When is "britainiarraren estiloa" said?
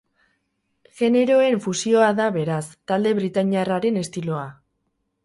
3.21-4.49